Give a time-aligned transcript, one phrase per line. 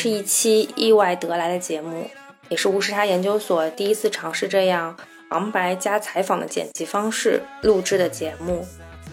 [0.00, 2.08] 是一期意外得来的节目，
[2.48, 4.96] 也是无时差研究所第一次尝试这样
[5.28, 8.66] 旁白加采访的剪辑方式录制的节目。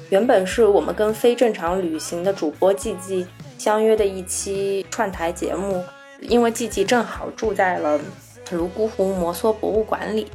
[0.10, 5.84] 原本是我们跟非正常旅行的主播季季相约的一期串台节目，
[6.22, 8.00] 因为季季正好住在了
[8.46, 10.26] 泸沽湖摩梭博物馆里，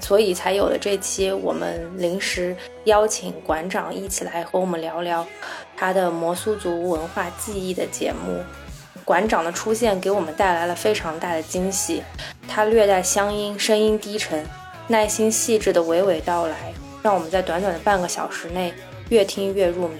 [0.00, 5.26] 所以才有了这期我们临时邀请馆长一起来和我们聊聊
[5.76, 8.42] 他的摩梭族文化记忆的节目。
[9.10, 12.00] 馆长的出现给我们带来了非常大的惊喜，
[12.46, 14.46] 他略带乡音，声音低沉，
[14.86, 18.72] 耐心细致的娓娓道来，让我们在短短的半个小时内
[19.08, 19.96] 越听越入迷。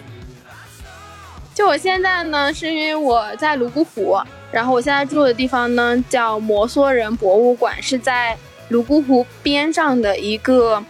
[1.52, 4.16] 就我现在呢，是因为我在泸沽湖，
[4.52, 10.80] 然后我现在住的地方呢叫摩梭人博物馆，是在泸沽湖边上的一个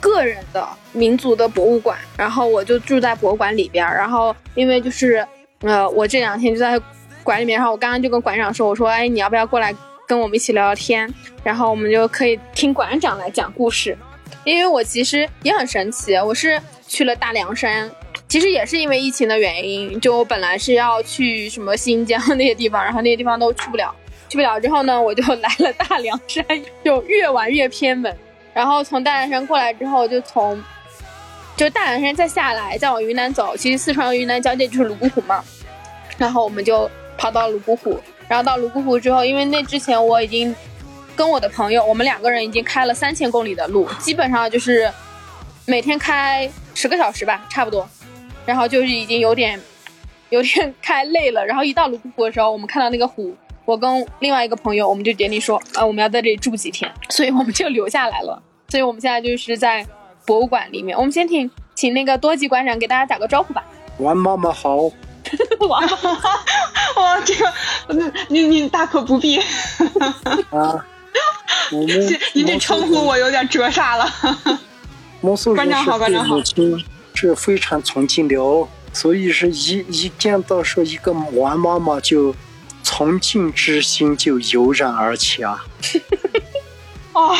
[0.00, 5.28] 个人的民族的博物馆，然后我就住在博物馆里边，然后因为就是
[5.60, 6.80] 呃，我这两天就在。
[7.26, 9.74] 馆里面，然后我刚刚就跟馆长说：“我说，哎，你要不要过来
[10.06, 11.12] 跟我们一起聊聊天？
[11.42, 13.98] 然后我们就可以听馆长来讲故事。
[14.44, 17.90] 因为我其实也很神奇，我是去了大凉山，
[18.28, 23.92] 其实也是因为疫情的原因，就我本来是要去什么新疆那些地方，然后那些地方都去不了，
[24.28, 26.44] 去不了之后呢，我就来了大凉山，
[26.84, 28.16] 就越玩越偏门。
[28.54, 30.62] 然后从大凉山过来之后，就从
[31.56, 35.42] 就大凉山再下来，再往云南走，其实四川和云南交界就是泸沽湖嘛，
[36.16, 40.54] 然后我们就。”跑到泸沽湖，然后到泸沽湖之后，因为那之前我已经
[41.14, 44.90] 跟我的朋友，我们两个人已经开了三千公里的路，基本上就是
[45.64, 47.88] 每天开十个小时吧，差不多。
[48.44, 49.60] 然后就是已经有点
[50.30, 51.44] 有点 开累了。
[51.44, 58.40] 然后一到泸沽湖的时候，我们看到那个湖，我跟另外一个朋友，我们就决定说，啊，我们要在这里住几天，所以我们就留下来了。
[58.68, 59.84] 所以我们现在就是在
[60.26, 60.96] 博物馆里面。
[60.96, 63.64] 我们先请请那个多吉馆长给大家打个招呼吧。
[63.98, 64.90] 王妈妈好。
[65.68, 65.80] 哇
[66.96, 67.52] 哇，这个，
[68.28, 69.38] 你你大可不必。
[70.50, 70.84] 啊，
[72.32, 74.08] 您这称呼我有点折煞了。
[75.54, 76.36] 馆长好，馆长好。
[77.14, 82.34] 是非常崇敬的哦，所以是一一见到说一个王妈妈，就
[82.84, 85.64] 崇敬之心就油然而起啊。
[87.14, 87.34] 哦，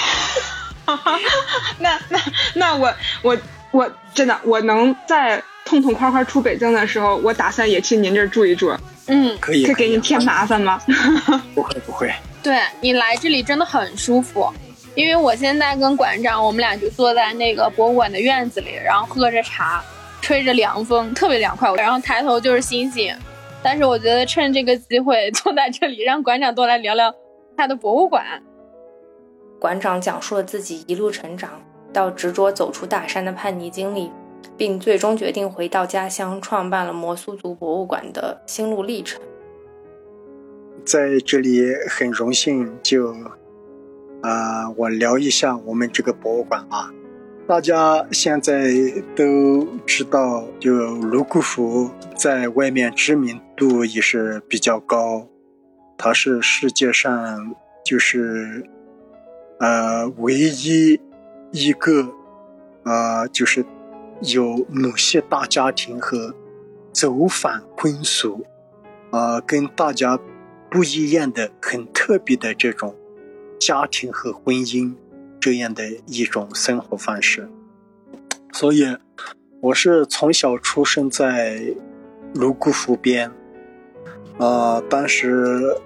[1.79, 2.19] 那那
[2.55, 3.37] 那我我
[3.71, 5.43] 我真的我能在。
[5.67, 8.73] 痛痛快快出北京的时候，我打算也去您这儿住一住。
[9.09, 10.81] 嗯，可以，可给您添麻烦吗？
[11.55, 12.11] 不会不会。
[12.43, 14.49] 对你来这里真的很舒服，
[14.95, 19.83] 因为我现在跟馆长，我们俩就坐在那个博物馆的院子里，然后喝着茶，
[20.23, 21.73] 吹着凉风，特别凉快。
[21.75, 23.15] 然后抬头就是星星。
[23.63, 27.13] 但是我觉得趁这个机会坐在这里，让馆长多来聊聊
[27.57, 28.25] 他的博物馆。
[29.59, 31.61] 馆长讲述了自己一路成长
[31.93, 34.13] 到执着走出大山的叛逆经历。
[34.57, 39.21] 并最终决定回到家乡，创办了摩苏族博物馆的心路历程。
[40.85, 43.15] 在这里很荣幸，就
[44.23, 46.93] 啊，我聊一下我们这个博物馆啊。
[47.47, 48.71] 大家现在
[49.15, 55.29] 都知道，就泸沽湖在外面知名度也是比较高，
[55.97, 58.69] 它是世界上就是
[59.61, 61.01] 呃唯一
[61.53, 62.13] 一个
[62.83, 63.65] 啊就是。
[64.23, 66.35] 有某些大家庭和
[66.93, 68.47] 走访婚俗，
[69.11, 70.19] 啊，跟大家
[70.71, 72.95] 不一样的、很特别的这种
[73.61, 74.95] 家庭和婚姻
[75.39, 77.49] 这样的一种生活方式。
[78.53, 78.97] 所以，
[79.61, 81.75] 我是从小出生在
[82.33, 83.31] 泸沽湖边，
[84.39, 85.77] 啊，当时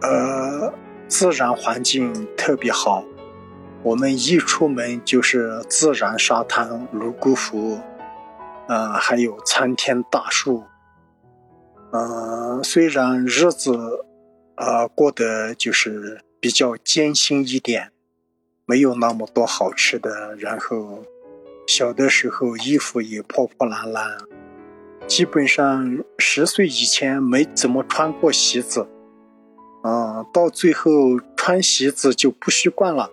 [0.00, 0.72] 呃，
[1.08, 3.04] 自然环境特别好。
[3.82, 7.80] 我们一出门就是自然沙滩、泸沽湖，
[8.68, 10.64] 呃，还有参天大树。
[11.92, 14.04] 嗯，虽然日子
[14.54, 17.90] 啊过得就是比较艰辛一点，
[18.66, 21.02] 没有那么多好吃的，然后
[21.66, 24.18] 小的时候衣服也破破烂烂，
[25.06, 28.86] 基本上十岁以前没怎么穿过鞋子，
[29.82, 33.10] 啊，到最后穿鞋子就不习惯了。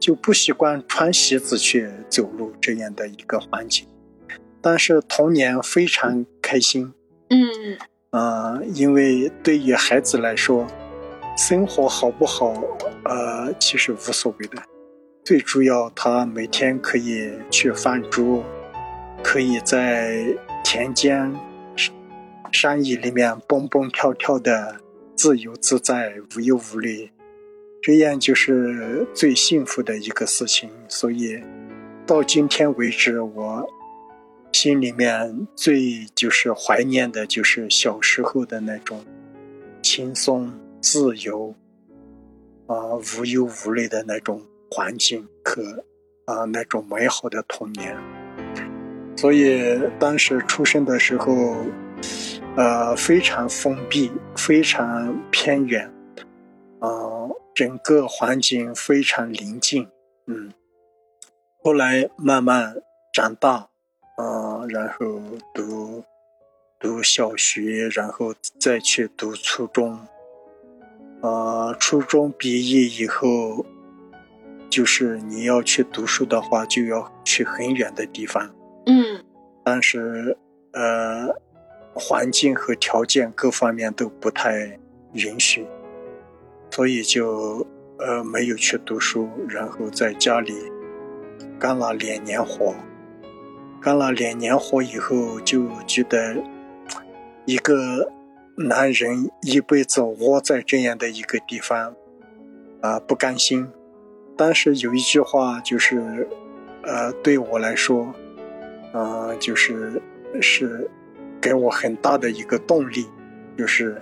[0.00, 3.86] 就不习惯穿鞋子去走路这样的一个环境，
[4.62, 6.94] 但是童年非常开心。
[7.28, 7.78] 嗯
[8.12, 10.66] 嗯，因为对于孩子来说，
[11.36, 12.54] 生活好不好，
[13.04, 14.62] 呃，其实无所谓的，
[15.22, 18.42] 最主要他每天可以去放猪，
[19.22, 20.24] 可以在
[20.64, 21.32] 田间、
[22.50, 24.80] 山野里面蹦蹦跳跳的，
[25.14, 27.12] 自由自在，无忧无虑。
[27.82, 31.42] 这样就是最幸福的一个事情，所以
[32.06, 33.66] 到今天为止，我
[34.52, 39.02] 心里面最就是怀念的，就是小时候的那种
[39.80, 41.54] 轻松、自由
[42.66, 45.82] 啊、无忧无虑的那种环境和
[46.26, 47.96] 啊那种美好的童年。
[49.16, 51.56] 所以当时出生的时候，
[52.56, 55.90] 呃，非常封闭，非常偏远，
[56.78, 56.88] 啊、
[57.60, 59.86] 整个环境非常宁静，
[60.26, 60.50] 嗯。
[61.62, 62.74] 后来慢慢
[63.12, 63.68] 长大，
[64.16, 65.20] 啊、然后
[65.52, 66.02] 读
[66.78, 70.06] 读小学，然后再去读初中，
[71.20, 73.66] 啊、初中毕业以后，
[74.70, 78.50] 就是你要去读书的话，就要去很远的地方。
[78.86, 79.22] 嗯
[79.62, 80.38] 但是
[80.72, 81.28] 呃，
[81.92, 84.80] 环境和条件各方面都不太
[85.12, 85.66] 允许，
[86.70, 87.66] 所以就
[87.98, 90.54] 呃没有去读书，然后在家里
[91.58, 92.74] 干了两年活。
[93.82, 96.36] 干了两年活以后，就觉得
[97.46, 98.12] 一个
[98.56, 101.94] 男人一辈子窝在这样的一个地方，
[102.82, 103.68] 啊、不甘心。
[104.36, 106.28] 但是有一句话就是，
[106.82, 108.14] 呃，对我来说，
[108.92, 110.00] 呃，就是
[110.40, 110.90] 是
[111.40, 113.06] 给我很大的一个动力，
[113.56, 114.00] 就是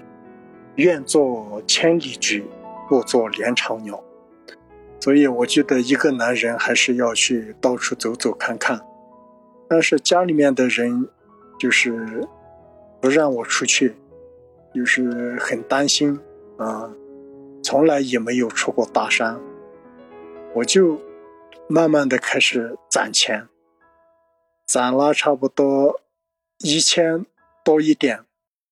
[0.74, 2.44] 愿做千里驹，
[2.88, 4.02] 不做连巢鸟。
[5.00, 8.80] 所以我觉得一个男人还是要去到处走走看看，
[9.68, 11.08] 但是家里面的人
[11.58, 12.26] 就是
[13.00, 13.94] 不让我出去，
[14.74, 16.18] 就是很担心
[16.56, 16.90] 啊，
[17.62, 19.40] 从来也没有出过大山，
[20.54, 21.00] 我就
[21.68, 23.46] 慢慢的开始攒钱。
[24.66, 26.00] 攒了差不多
[26.58, 27.24] 一千
[27.64, 28.24] 多一点，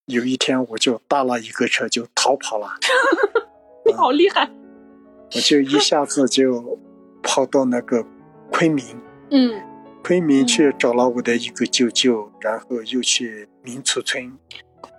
[0.07, 2.75] 有一天我就搭了一个车就逃跑了，
[3.87, 4.51] 你好厉害。
[5.35, 6.79] 我就一下子就
[7.23, 8.05] 跑到那个
[8.51, 8.85] 昆明，
[9.31, 9.61] 嗯，
[10.03, 14.33] 昆明去找了我的一个舅舅，然后又去民族村，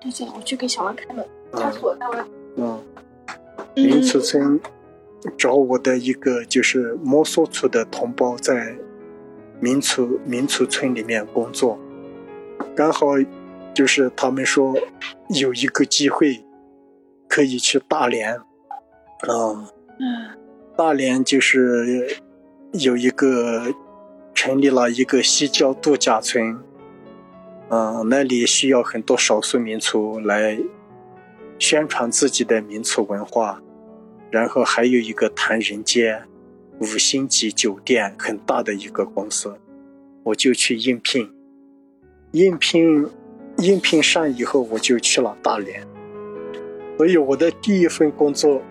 [0.01, 2.25] 对对，我去给小王开门，他锁在外。
[2.55, 2.81] 嗯，
[3.75, 4.59] 民族村
[5.37, 8.75] 找我的一个就是摩梭族的同胞在
[9.59, 11.77] 民族民族村里面工作，
[12.75, 13.07] 刚好
[13.73, 14.75] 就是他们说
[15.29, 16.43] 有一个机会
[17.27, 18.39] 可以去大连，
[19.21, 20.37] 啊、嗯。
[20.77, 22.19] 大连就是
[22.73, 23.73] 有一个
[24.35, 26.59] 成立了一个西郊度假村，
[27.69, 30.59] 嗯、那里需要很多少数民族来
[31.57, 33.59] 宣传自己的民族文化，
[34.29, 36.21] 然后还有一个唐人街，
[36.79, 39.57] 五星级酒店很大的一个公司，
[40.25, 41.33] 我就去应聘，
[42.33, 43.09] 应聘
[43.57, 45.83] 应聘上以后我就去了大连，
[46.97, 48.61] 所以我的第一份工作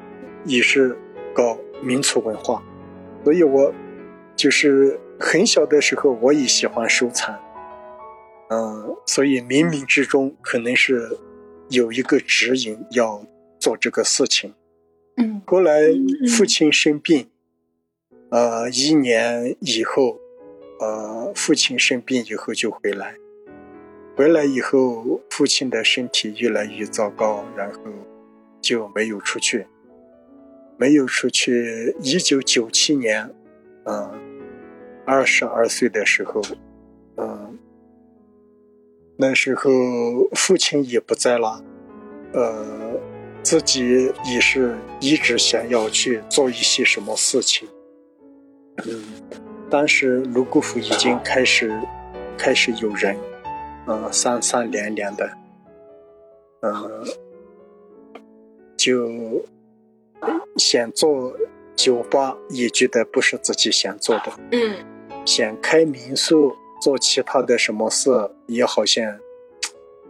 [0.47, 0.97] 也是
[1.35, 2.63] 搞民族文化，
[3.25, 3.75] 所以我
[4.35, 7.39] 就是很小的时候我也喜欢收藏，
[8.51, 11.19] 嗯，所以冥冥之中可能是
[11.69, 13.25] 有一个指引要
[13.59, 14.55] 做这个事情。
[15.17, 15.43] 嗯。
[15.47, 15.81] 后来
[16.37, 17.29] 父亲生病，
[18.31, 20.19] 呃，一年以后，
[20.81, 23.15] 呃，父亲生病以后就回来，
[24.17, 27.81] 回来以后父亲的身体越来越糟糕，然后
[28.61, 29.67] 就没有出去，
[30.77, 31.95] 没有出去。
[32.01, 33.31] 一九九七年，
[33.85, 34.19] 嗯、
[35.05, 36.43] 二十二岁的时候，
[37.17, 37.59] 嗯、
[39.17, 39.71] 那时候
[40.33, 41.63] 父亲也不在了，
[42.33, 43.01] 呃，
[43.43, 47.69] 自己也是一直想要去做一些什么事情。
[48.85, 49.03] 嗯，
[49.71, 51.73] 当时泸沽湖已经开始
[52.37, 53.17] 开始有人，
[53.87, 55.31] 嗯、三三两两的，
[56.61, 57.05] 嗯、
[58.77, 59.43] 就
[60.57, 61.37] 想做
[61.75, 64.33] 酒吧，也觉得不是自己想做的。
[64.53, 64.77] 嗯
[65.25, 68.11] 想开民宿，做其他的什么事，
[68.47, 69.19] 也好像，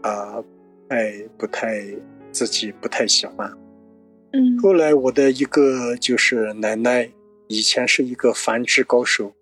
[0.02, 0.44] 啊、
[0.88, 1.82] 哎，不太
[2.30, 3.50] 自己不太喜欢。
[4.32, 7.10] 嗯后来我的一个就是奶奶，
[7.48, 9.32] 以前是一个繁殖高手，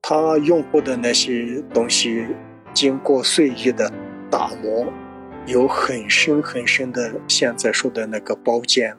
[0.00, 2.26] 她用过的那些东西，
[2.72, 3.92] 经过岁月的
[4.30, 4.86] 打磨，
[5.46, 8.96] 有很深很深的现在说的那个包间，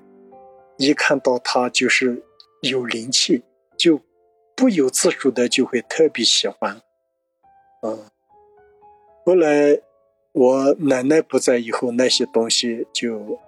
[0.82, 2.24] 一看到它就是
[2.64, 3.44] 有灵气，
[3.78, 4.02] 就
[4.56, 6.82] 不由自主的就会特别喜欢。
[7.84, 8.06] 嗯，
[9.24, 9.80] 后来
[10.32, 13.40] 我奶奶不在以后，那些东西就，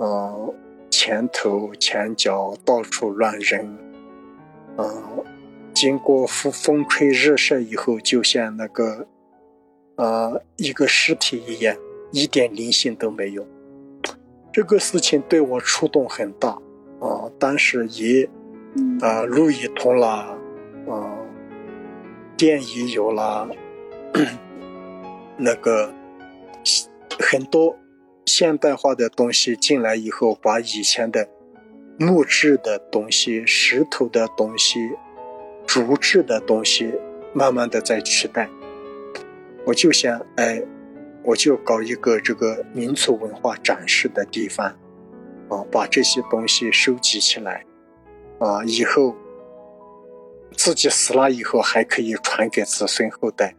[0.00, 0.52] 嗯，
[0.90, 3.78] 前头前脚到处乱扔，
[4.76, 5.24] 嗯，
[5.72, 9.06] 经过风风吹日晒以后，就像那个，
[9.94, 11.76] 呃，一个尸体一样，
[12.10, 13.46] 一点灵性都没有。
[14.52, 16.56] 这个事情对我触动很大，
[17.04, 18.26] 啊、当时也，
[18.76, 20.08] 嗯呃，路也通了，
[20.88, 21.18] 啊、
[22.34, 23.46] 电也有了，
[25.36, 25.92] 那个
[27.18, 27.76] 很多
[28.24, 31.28] 现代化的东西进来以后，把以前的
[31.98, 34.78] 木质的东西、石头的东西、
[35.66, 36.94] 竹制的东西，
[37.34, 38.48] 慢慢的在取代。
[39.66, 40.62] 我就想，哎，
[41.22, 44.74] 我就搞一个这个民族文化展示的地方，
[45.48, 47.64] 啊，把这些东西收集起来，
[48.38, 49.14] 啊，以后
[50.56, 53.54] 自己死了以后还可以传给子孙后代。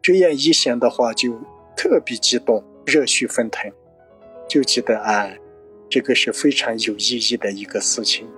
[0.00, 1.38] 这样一想的话，就
[1.76, 3.72] 特别激动，热血沸腾。
[4.48, 5.28] 就觉得啊，
[5.90, 8.28] 这个是非常有意义的一个事情，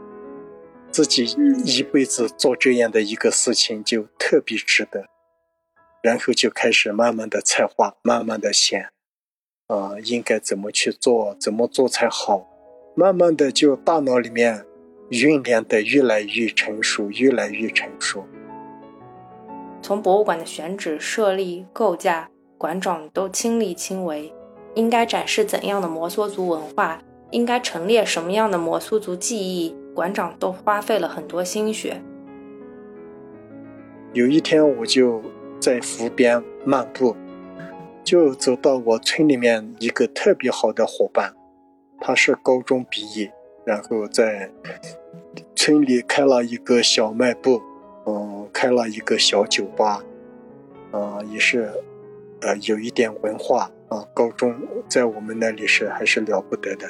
[0.90, 1.26] 自己
[1.66, 5.04] 一辈子做这样的一个事情就特别值得，
[6.02, 8.80] 然后就开始慢慢的策划，慢慢的想，
[9.66, 12.48] 啊，应该怎么去做，怎么做才好，
[12.98, 14.66] 慢慢的就大脑里面
[15.08, 18.24] 酝酿的越来越成熟，越来越成熟。
[19.80, 22.28] 从博物馆的选址、设立、构架，
[22.58, 24.32] 馆长都亲力亲为。
[24.74, 26.98] 应该展示怎样的摩梭族文化？
[27.30, 29.76] 应该陈列什么样的摩梭族技艺？
[29.94, 32.02] 馆长都花费了很多心血。
[34.12, 35.22] 有一天，我就
[35.60, 37.14] 在湖边漫步，
[38.02, 41.32] 就走到我村里面一个特别好的伙伴，
[42.00, 43.32] 他是高中毕业，
[43.64, 44.50] 然后在
[45.54, 47.60] 村里开了一个小卖部，
[48.06, 50.02] 嗯，开了一个小酒吧，
[50.92, 51.70] 嗯，也是，
[52.40, 53.70] 呃，有一点文化。
[53.88, 54.54] 啊，高中
[54.86, 56.86] 在我们那里是还是了不得的，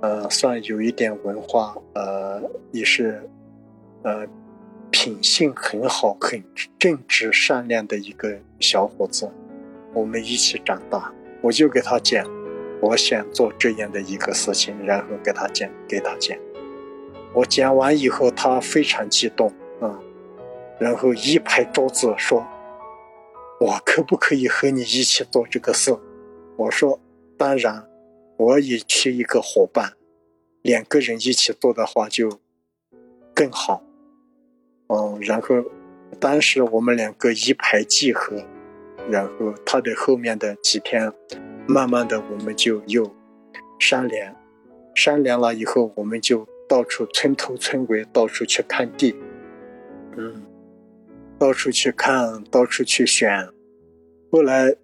[0.00, 2.42] 呃，算有一点文化，呃，
[2.72, 3.22] 也是，
[4.02, 4.26] 呃，
[4.90, 6.42] 品性很好、很
[6.76, 9.30] 正直、善良的一个小伙子。
[9.94, 12.26] 我们一起长大，我就给他讲，
[12.82, 16.36] 我想做这样的一个事情，然后给他讲，给他讲。
[17.32, 19.98] 我讲完以后，他非常激动，啊，
[20.78, 22.46] 然后一拍桌子说。
[23.60, 25.96] 我可不可以和你一起做这个事？
[26.56, 26.98] 我说，
[27.38, 27.86] 当然，
[28.36, 29.92] 我也缺一个伙伴，
[30.62, 32.40] 两个人一起做的话就
[33.32, 33.84] 更好。
[34.88, 35.64] 嗯，然后
[36.18, 38.44] 当时我们两个一拍即合，
[39.08, 41.12] 然后他的后面的几天，
[41.72, 43.10] 慢慢的我们就又
[43.78, 44.36] 商量，
[44.94, 49.16] 商量了以后，我们就到处村头村尾到处去看地，
[50.18, 50.42] 嗯。
[51.38, 53.48] 到处去看，到处去选，
[54.30, 54.76] 后来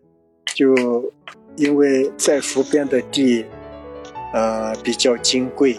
[0.46, 1.12] 就
[1.56, 3.44] 因为在湖边的地，
[4.32, 5.76] 呃比较金贵，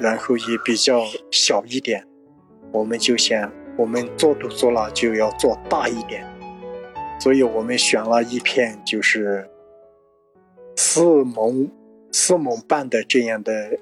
[0.00, 2.04] 然后也比较小一点，
[2.72, 6.26] 我们就想，我们做都做了，就要做大一点，
[7.18, 9.48] 所以我们选了一片就是
[10.84, 11.70] 四亩
[12.10, 13.78] 四亩半的这样的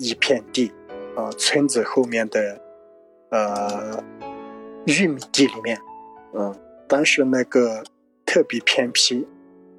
[0.00, 0.72] 一片地，
[1.14, 2.60] 啊，村子后面的，
[3.30, 4.02] 呃。
[4.84, 5.78] 玉米地里面，
[6.34, 6.52] 嗯，
[6.88, 7.84] 当时那个
[8.26, 9.24] 特别偏僻，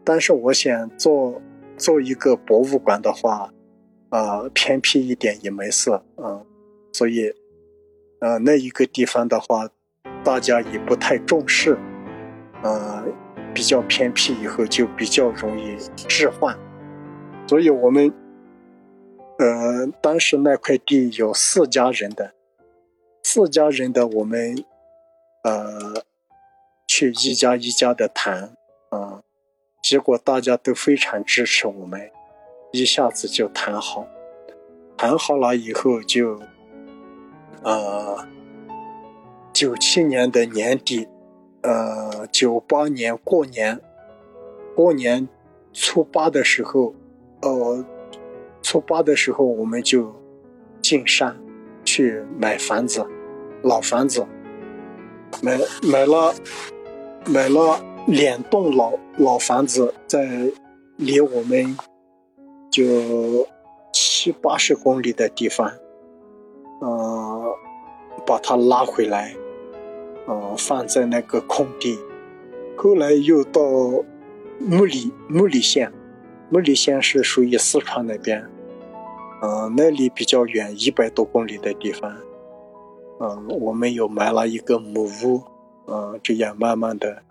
[0.05, 1.41] 但是我想做
[1.75, 3.51] 做一个博物馆的话，
[4.07, 6.45] 啊，偏僻一点也没事，嗯，
[6.93, 7.33] 所以，
[8.21, 9.67] 呃，那一个地方的话，
[10.23, 11.77] 大家也不太重视，
[12.61, 13.03] 呃，
[13.53, 16.57] 比较偏僻，以后就比较容易置换，
[17.47, 18.13] 所以我们，
[19.39, 22.33] 呃，当时那块地有四家人的，
[23.21, 24.63] 四家人的我们。
[25.45, 26.05] 呃，
[26.87, 28.55] 去一家一家的谈，
[28.91, 29.23] 啊，
[29.81, 32.09] 结果大家都非常支持我们，
[32.71, 34.07] 一下子就谈好，
[34.95, 36.39] 谈好了以后就，
[37.61, 38.25] 呃，
[39.51, 41.09] 九七年的年底，
[41.63, 43.79] 呃，九八年过年，
[44.75, 45.27] 过年
[45.73, 46.93] 初八的时候，
[47.41, 47.85] 呃，
[48.61, 50.13] 初八的时候我们就
[50.81, 51.37] 进山
[51.83, 53.05] 去买房子，
[53.61, 54.25] 老房子。
[55.41, 56.33] 买买了
[57.25, 60.51] 买了两栋老老房子，在
[60.97, 61.75] 离我们
[62.69, 63.47] 就
[63.91, 65.71] 七八十公里的地方，
[66.81, 67.45] 嗯，
[68.27, 69.33] 把它拉回来，
[70.27, 71.99] 嗯，放在那个空地。
[72.75, 73.61] 后来又到
[74.59, 75.91] 木里木里县，
[76.49, 78.45] 木里县是属于四川那边，
[79.41, 82.15] 嗯，那里比较远，一百多公里的地方。
[83.19, 85.43] 嗯，我们又买了一个木屋，
[85.87, 87.23] 嗯，这样慢慢的，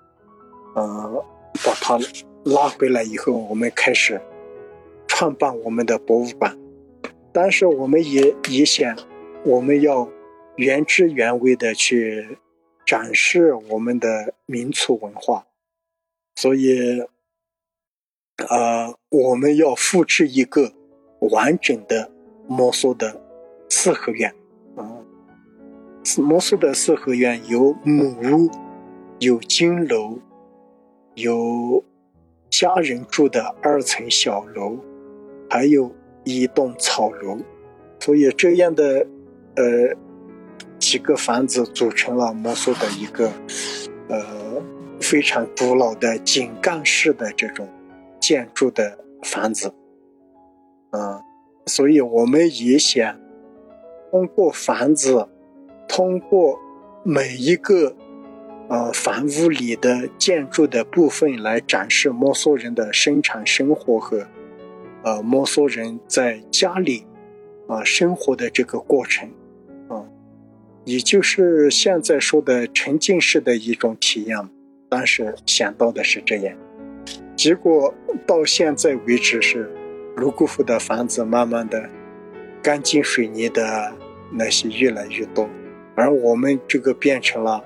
[0.77, 1.23] 嗯，
[1.65, 1.99] 把它
[2.45, 4.21] 拉回来以后，我们开始
[5.07, 6.57] 创办我们的博物馆。
[7.33, 8.97] 但是我们也也想，
[9.45, 10.09] 我们要
[10.57, 12.39] 原汁原味的去
[12.93, 15.47] 展示我们的民族文化，
[16.37, 17.01] 所以，
[18.51, 20.75] 呃，我们要复制一个
[21.21, 22.11] 完整的
[22.47, 23.19] 摩梭的
[23.71, 24.35] 四合院。
[26.19, 28.51] 摩梭的四合院有木屋，
[29.21, 30.19] 有金楼，
[31.15, 31.83] 有
[32.51, 34.77] 家人住的二层小楼，
[35.49, 35.91] 还有
[36.25, 37.39] 一栋草楼，
[38.01, 39.07] 所以这样的
[39.57, 39.97] 呃
[40.93, 43.33] 几个房子组成了摩梭的一个
[44.09, 44.63] 呃
[45.01, 47.67] 非常古老的井盖式的这种
[48.21, 49.73] 建筑的房子，
[50.91, 51.19] 嗯，
[51.65, 53.19] 所以我们也想
[54.11, 55.27] 通过房子，
[55.89, 56.59] 通过
[57.03, 57.97] 每一个。
[58.69, 64.27] 呃，房屋里的建筑的部分来展示摩梭人的生产生活和，
[65.03, 67.05] 呃，摩梭人在家里
[67.69, 69.29] 啊生活的这个过程，
[70.85, 74.49] 也就是现在说的沉浸式的一种体验。
[74.89, 76.57] 当时想到的是这样，
[77.37, 77.95] 结果
[78.27, 79.71] 到现在为止是
[80.17, 81.89] 泸沽湖的房子慢慢的
[82.63, 83.93] 钢筋水泥的
[84.33, 85.49] 那些越来越多，
[85.95, 87.65] 而我们这个变成了。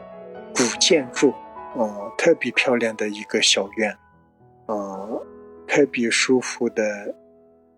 [0.58, 1.34] 古建筑，
[1.76, 3.94] 嗯，特别漂亮的一个小院，
[4.68, 5.20] 嗯，
[5.66, 7.14] 特别舒服的，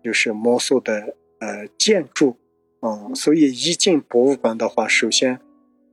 [0.01, 2.37] 就是摩梭的呃建筑，
[2.81, 5.39] 嗯，所以一进博物馆的话，首先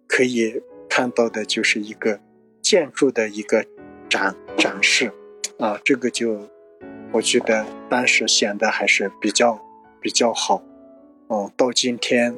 [0.06, 2.20] 可以看到的就是一个
[2.62, 3.64] 建筑的一个
[4.08, 5.12] 展展示，
[5.58, 6.48] 啊，这个就
[7.12, 9.60] 我觉得当时显得还是比较
[10.00, 10.62] 比较好，
[11.28, 12.36] 嗯，到今天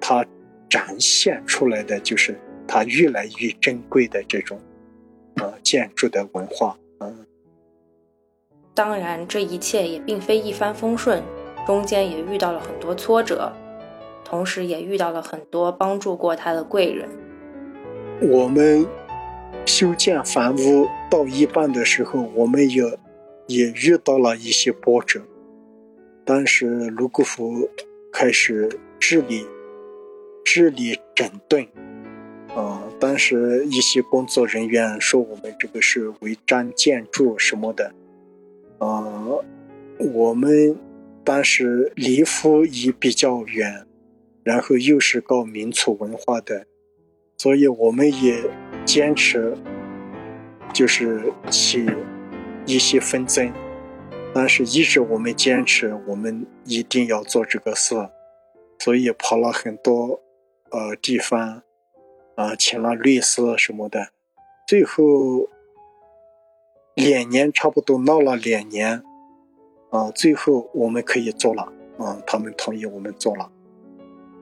[0.00, 0.26] 它
[0.68, 2.38] 展现出来的就是。
[2.66, 4.58] 它越来越珍贵的这种，
[5.36, 7.26] 呃，建筑的文化，嗯。
[8.72, 11.22] 当然，这一切也并非一帆风顺，
[11.66, 13.52] 中间也遇到了很多挫折，
[14.34, 17.08] 同时也遇到了很多帮助过他的贵人。
[18.20, 18.84] 我们
[19.64, 22.82] 修建房屋到一半的时候，我们也
[23.46, 25.22] 也遇到了一些波折。
[26.24, 27.70] 当时卢沟湖
[28.12, 28.68] 开始
[28.98, 29.46] 治理、
[30.44, 31.64] 治理整顿。
[32.56, 37.94] 啊，当时一些工作人员说我们这个是违章建筑什么的，
[38.78, 39.14] 啊，
[40.12, 40.76] 我们
[41.22, 43.86] 当时离湖也比较远，
[44.44, 46.66] 然后又是搞民族文化的，
[47.38, 48.44] 所以我们也
[48.84, 49.56] 坚持，
[50.72, 51.84] 就是起
[52.66, 53.52] 一些纷争，
[54.32, 58.10] 但是一直我们坚持，我们一定要做这个事，
[58.78, 60.20] 所以跑了很多
[60.70, 61.62] 呃地方。
[62.36, 64.08] 啊，请了律师什么的，
[64.66, 65.48] 最后
[66.96, 69.04] 两年差不多闹了两年，
[69.90, 73.52] 啊，最后我们可以做了，啊，他们同意我们做了，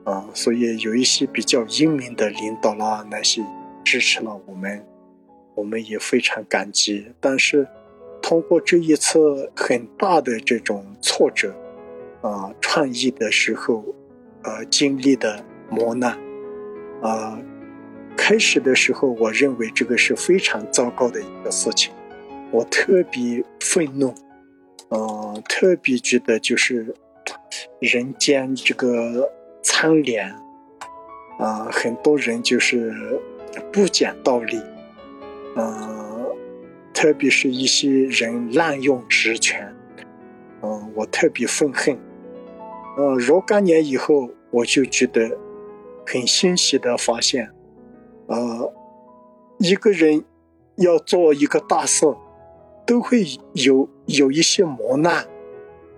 [0.03, 3.43] 啊，所以有一些比较英明的领导啦，那些
[3.83, 4.85] 支持了我们，
[5.55, 7.07] 我们也非常感激。
[7.19, 7.67] 但是
[8.21, 11.55] 通过这一次很大的这种挫折，
[12.21, 13.83] 啊，创业的时候，
[14.43, 16.17] 呃，经历的磨难，
[17.01, 17.39] 啊。
[18.15, 21.91] 开始的时候，我认为这个是非常糟糕的一个事情，
[22.51, 24.13] 我特别愤怒，
[24.89, 26.93] 嗯，特别觉得就是
[27.79, 29.31] 人间这个
[29.63, 30.29] 苍凉，
[31.39, 33.19] 啊，很多人就是
[33.71, 34.61] 不讲道理，
[35.55, 36.25] 嗯，
[36.93, 39.73] 特别是一些人滥用职权，
[40.61, 41.97] 嗯，我特别愤恨，
[42.97, 45.37] 嗯，若干年以后，我就觉得
[46.05, 47.49] 很欣喜的发现。
[48.27, 48.73] 呃，
[49.59, 50.23] 一个人
[50.75, 52.05] 要做一个大事，
[52.85, 55.25] 都会有有一些磨难，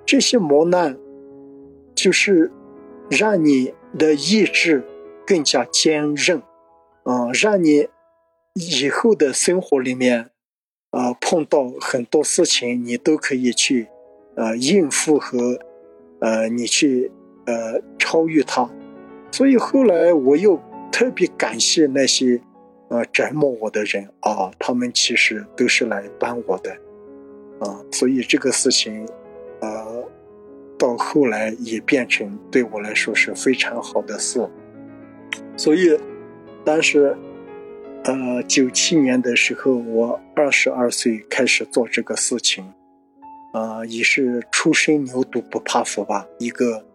[0.05, 0.97] 这些磨难
[1.93, 2.51] 就是
[3.09, 4.83] 让你的意志
[5.25, 6.41] 更加坚韧，
[7.03, 7.87] 啊，让你
[8.53, 10.29] 以后的生活里面，
[10.91, 13.87] 啊，碰到很多事情，你都可以去
[14.35, 15.59] 呃应付和
[16.19, 17.11] 呃你去
[17.45, 18.69] 呃超越它。
[19.31, 20.59] 所以后来我又。
[20.91, 22.39] 特别感谢那些，
[22.87, 26.71] 呃，折磨我的人啊，他们其实都是来帮我的，
[27.59, 29.05] 啊，所以这个事情，
[29.59, 30.09] 呃，
[30.77, 34.47] 到后来也变成对我来说是非常好的事。
[35.57, 35.97] 所以，
[36.63, 37.17] 当时，
[38.03, 42.73] 呃，九七年的时候，我二十二岁开始做这个事情，
[43.53, 46.85] 啊，也是初生牛犊不怕虎吧，一个。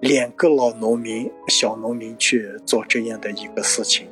[0.00, 4.08] 两个老农民、小农民去做这样的一个事情，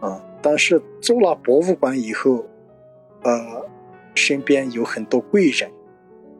[0.00, 0.22] 啊！
[0.42, 2.44] 但是做了博物馆以后，
[3.22, 3.66] 呃，
[4.14, 5.70] 身边有很多贵人，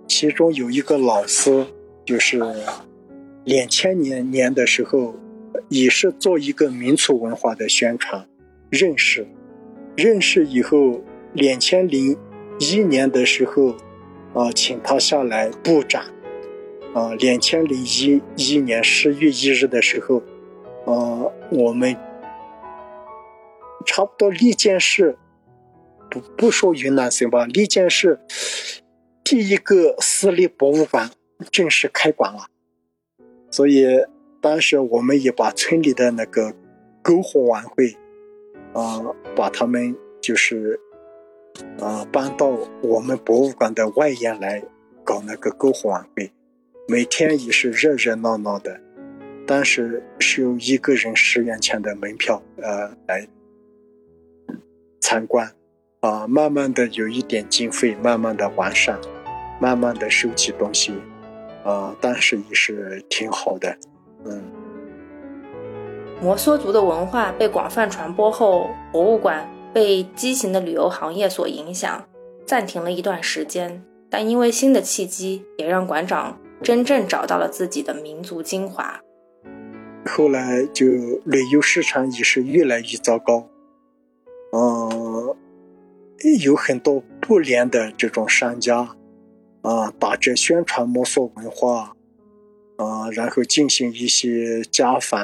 [0.07, 1.67] 其中有一个老师，
[2.13, 2.39] 就是
[3.45, 5.15] 两千年年的时候，
[5.71, 8.29] 也是做一个民族文化的宣传，
[8.69, 9.27] 认识，
[9.97, 11.01] 认识以后，
[11.33, 12.15] 两千零
[12.59, 13.75] 一年的时候，
[14.35, 16.05] 啊，请他下来布展。
[16.93, 20.23] 啊，两千零一一年十月一日的时候，
[20.85, 21.97] 呃，我们
[23.87, 25.17] 差不多历建市，
[26.11, 28.21] 不不说云南省吧，历建市
[29.25, 31.11] 第一个私立博物馆
[31.51, 32.47] 正式开馆了，
[33.51, 33.87] 所以
[34.41, 36.55] 当时我们也把村里的那个
[37.03, 37.97] 篝火晚会，
[38.73, 39.01] 啊，
[39.35, 40.79] 把他们就是
[41.81, 42.47] 啊搬到
[42.83, 44.63] 我们博物馆的外沿来
[45.05, 46.33] 搞那个篝火晚会，
[46.89, 48.81] 每天也是热热闹闹的，
[49.47, 53.29] 当时收一个人十元钱的门票，呃，来
[55.01, 55.53] 参观，
[56.01, 58.99] 啊，慢慢的有一点经费，慢慢的完善。
[59.61, 60.93] 慢慢的收集东西，
[61.65, 63.77] 啊，但是也是挺好的，
[64.25, 64.43] 嗯。
[66.21, 72.05] 摩梭族的文化被广泛传播后，博物馆被畸形的旅游行业所影响，
[72.47, 73.83] 暂停了一段时间。
[74.09, 79.01] 但因为新的契机，也让馆长真正找到了自己的民族精华。
[80.05, 80.87] 后来就
[81.25, 83.49] 旅游市场也是越来越糟糕，
[84.53, 85.35] 嗯，
[86.45, 88.95] 有很多不良的这种商家。
[89.63, 91.95] 啊，打着宣传摩梭文化，
[92.77, 95.21] 啊，然后进行一些家访，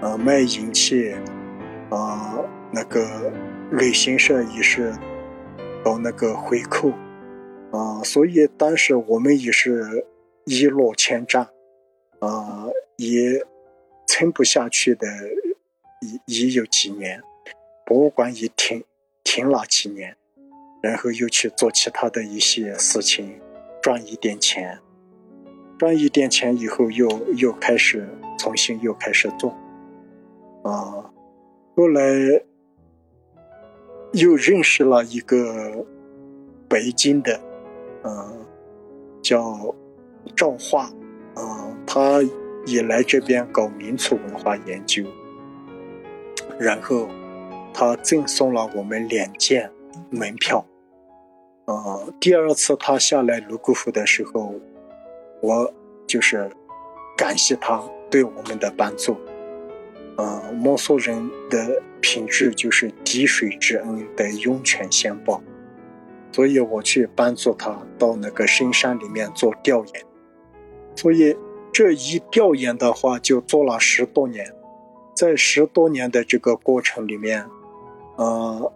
[0.00, 1.14] 啊，卖银器，
[1.90, 2.38] 啊，
[2.70, 3.32] 那个
[3.70, 4.92] 旅行社也是
[5.82, 6.90] 搞那个回扣，
[7.72, 10.06] 啊，所以当时我们也是
[10.44, 11.42] 一落千丈，
[12.18, 13.42] 啊，也
[14.06, 15.06] 撑不下去的，
[16.26, 17.22] 也也有几年，
[17.86, 18.84] 博物馆也停
[19.24, 20.14] 停了几年。
[20.82, 23.38] 然后又去做其他的一些事情，
[23.82, 24.78] 赚一点钱，
[25.78, 29.50] 赚一点钱以后又又开始重新又开始做，
[30.62, 31.12] 啊，
[31.76, 32.02] 后来
[34.12, 35.84] 又认识了一个
[36.68, 37.40] 北京的，
[38.02, 38.46] 嗯，
[39.22, 39.74] 叫
[40.34, 40.90] 赵化，
[41.34, 42.22] 啊，他
[42.66, 45.04] 也来这边搞民族文化研究，
[46.58, 47.06] 然后
[47.74, 49.70] 他赠送了我们两件
[50.10, 50.66] 门票。
[51.66, 54.54] 呃，第二次他下来泸沽湖的时候，
[55.40, 55.72] 我
[56.04, 56.50] 就是
[57.16, 59.16] 感谢他对我们的帮助。
[60.16, 65.40] 呃，摩梭人的品质就是滴水之恩得涌泉相报，
[66.32, 70.04] 所以我去帮助他到那个深山里面做调研。
[70.96, 71.36] 所以
[71.72, 74.52] 这一调研的话，就做了十多年。
[75.14, 77.46] 在十多年的这个过程里面，
[78.16, 78.72] 呃，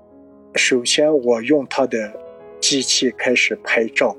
[0.54, 2.23] 首先我用他的。
[2.64, 4.16] 机器开始拍照，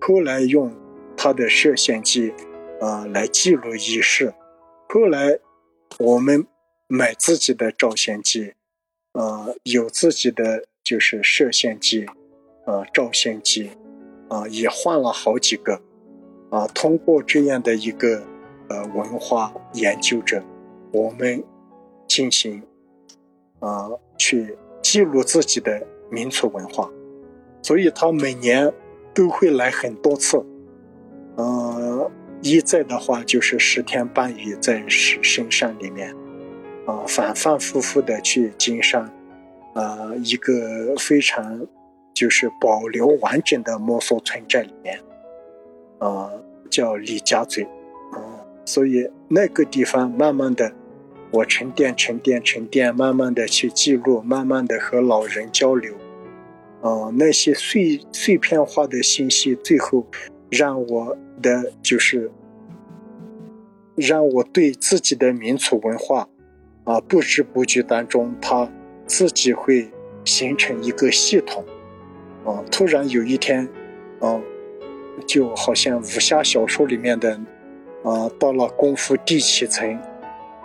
[0.00, 0.72] 后来用
[1.16, 2.32] 他的摄像机，
[2.80, 4.32] 啊，来记录仪式。
[4.88, 5.40] 后来
[5.98, 6.46] 我们
[6.86, 8.52] 买自己的照相机，
[9.10, 12.06] 啊，有自己的就是摄像机，
[12.64, 13.72] 啊，照相机，
[14.28, 15.82] 啊，也换了好几个，
[16.50, 18.22] 啊，通过这样的一个
[18.68, 20.40] 呃文化研究者，
[20.92, 21.42] 我们
[22.06, 22.62] 进行
[23.58, 26.88] 啊去记录自己的民族文化。
[27.64, 28.70] 所以他每年
[29.14, 30.36] 都会来很多次，
[31.36, 32.10] 呃，
[32.42, 36.14] 一在的话就是十天半月在深深山里面，
[36.84, 39.10] 啊，反反复复的去经商，
[39.72, 41.66] 啊，一个非常
[42.12, 45.00] 就是保留完整的摩梭村寨里面，
[46.00, 46.30] 啊，
[46.68, 47.64] 叫李家嘴，
[48.12, 50.70] 啊，所以那个地方慢慢的
[51.30, 55.94] 我沉淀沉淀沉淀，慢慢的去记录，慢慢的和老人交流。
[56.84, 60.06] 啊，那些碎碎片化的信息，最后
[60.50, 62.30] 让我的就是
[63.96, 66.28] 让我对自己的民族文化
[66.84, 68.70] 啊，不知不觉当中，它
[69.06, 69.90] 自己会
[70.26, 71.64] 形成一个系统
[72.44, 72.62] 啊。
[72.70, 73.66] 突然有一天，
[74.20, 74.38] 啊，
[75.26, 77.40] 就好像武侠小说里面的
[78.02, 79.90] 啊，到了功夫第七层，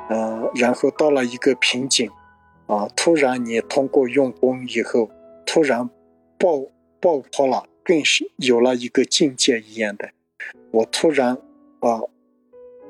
[0.10, 2.12] 啊，然后到了一个瓶颈
[2.68, 5.10] 啊，突然你通过用功以后，
[5.46, 5.90] 突然。
[6.40, 6.68] 爆
[7.02, 10.12] 爆破了，更是有了一个境界一样的。
[10.72, 11.38] 我突然
[11.80, 12.02] 啊，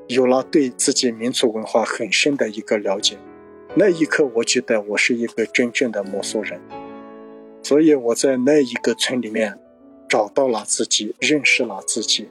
[0.07, 3.17] 有了对自己民族文化很深的一个了解。
[3.75, 6.61] 那一刻，我觉得我是一个真正的摩梭人。
[7.63, 9.59] 所以我在那一个村里面
[10.07, 12.29] 找到了自己，认识了自己。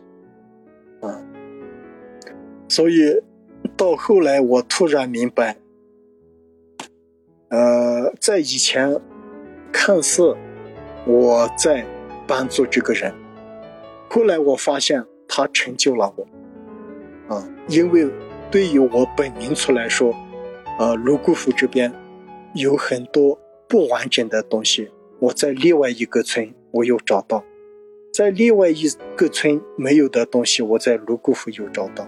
[1.01, 1.23] 啊，
[2.69, 3.21] 所以
[3.77, 5.57] 到后来，我突然明白，
[7.49, 9.01] 呃，在以前
[9.73, 10.37] 看似。
[11.11, 11.87] 我在
[12.27, 13.15] 帮助这个人，
[14.11, 18.07] 后来我发现他成就了我，啊，因为
[18.51, 20.15] 对于我本民族来说，
[20.79, 21.91] 呃，泸沽湖这边
[22.53, 27.43] 有很多不完整的东西，我在另外一个村我又找到，
[28.13, 28.85] 在另外一
[29.17, 32.07] 个村没有的东西，我在泸沽湖又找到，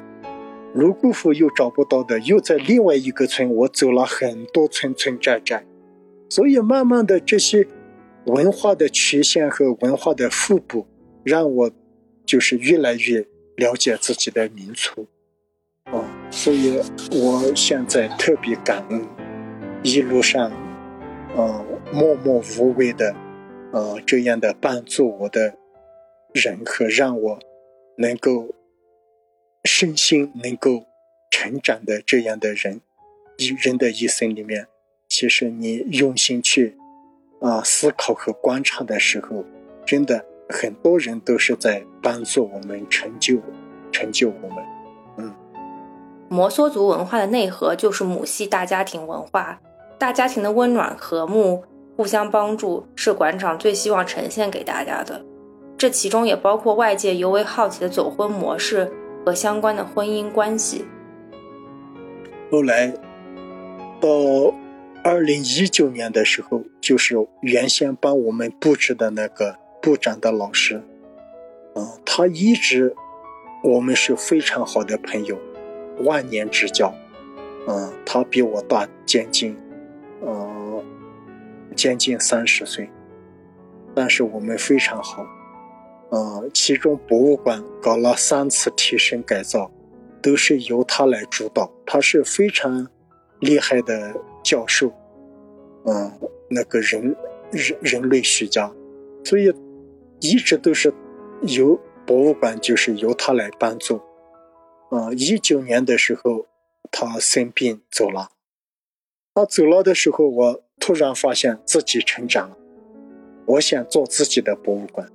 [0.74, 5.64] 泸沽湖又找不到的，又在另外一个村，我走了很多村村寨寨，
[6.28, 7.66] 所以慢慢的这些。
[8.30, 10.86] 文化的曲线和文化的互补，
[11.24, 11.70] 让我
[12.24, 15.08] 就是越来越了解自己的民族，
[15.84, 19.04] 啊，所以我现在特别感恩
[19.82, 20.50] 一路上，
[21.36, 23.14] 呃，默默无为的，
[23.72, 25.56] 呃，这样的帮助我的
[26.32, 27.38] 人和让我
[27.96, 28.54] 能够
[29.64, 30.84] 身心能够
[31.30, 32.80] 成长的这样的人，
[33.38, 34.68] 一人的一生里面，
[35.08, 36.76] 其实你用心去
[37.40, 39.44] 啊思考和观察的时候，
[39.84, 40.24] 真的。
[40.52, 43.38] 很多人都是在帮助我们成就，
[43.92, 44.56] 成就我们。
[45.16, 45.32] 嗯，
[46.28, 49.60] 摩梭族文化的内核就是母系大家庭文化，
[49.96, 51.62] 大家庭的温暖和睦、
[51.96, 55.24] 互相帮助，是馆长最希望呈现给大家的。
[55.78, 58.90] 这其中也包括外界尤为好奇的走婚模式
[59.24, 60.84] 和相关的婚姻关系。
[62.50, 62.88] 后来
[64.00, 64.08] 到
[65.02, 69.56] 二零一九年的时候，就是原先帮我们布置的那个。
[69.82, 70.82] 部长的老师，
[71.74, 72.94] 嗯，他一直
[73.64, 75.38] 我们是非常好的朋友，
[76.00, 76.94] 万年之交，
[77.66, 79.56] 嗯，他比我大将近，
[80.22, 80.84] 嗯，
[81.74, 82.90] 将近三十岁，
[83.94, 85.26] 但是我们非常好，
[86.10, 89.70] 嗯，其中博物馆搞了三次提升改造，
[90.20, 92.86] 都是由他来主导，他是非常
[93.38, 94.92] 厉害的教授，
[95.86, 96.12] 嗯，
[96.48, 97.16] 那个人
[97.50, 98.72] 人人类学家，
[99.24, 99.52] 所以。
[100.22, 100.92] 一直都是
[101.40, 104.02] 由博物馆，就是由他来帮助。
[104.90, 106.46] 啊，一九年的时候，
[106.90, 108.28] 他生病走了。
[109.32, 112.58] 他走了的时候，我突然发现自己成长了。
[113.46, 115.10] 我想做自己的博物馆，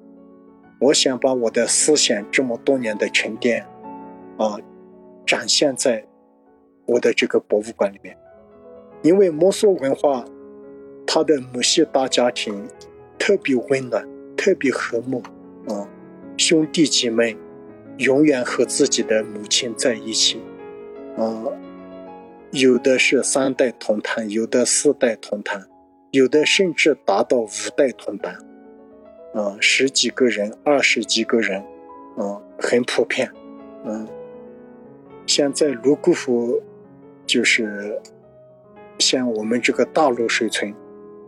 [0.82, 3.64] 我想把我的思想这么多年的沉淀，
[4.40, 4.58] 啊，
[5.24, 6.04] 展现在
[6.88, 8.18] 我的这个博物馆里面。
[9.06, 10.26] 因为摩梭文化，
[11.06, 12.68] 它的母系大家庭
[13.20, 14.04] 特别温暖。
[14.38, 15.24] 特别和睦，
[15.68, 15.88] 啊，
[16.38, 17.36] 兄弟姐妹
[17.98, 20.40] 永远和自己的母亲在一起，
[21.18, 21.46] 啊，
[22.52, 25.64] 有的是三代同堂，有的四代同堂，
[26.12, 28.36] 有的甚至达到五代同堂，
[29.34, 31.64] 啊，十几个人、二十几个人，
[32.18, 33.32] 啊，很普遍，
[33.86, 34.06] 嗯，
[35.26, 36.62] 现在泸沽湖
[37.26, 38.00] 就是
[39.00, 40.72] 像我们这个大陆水村，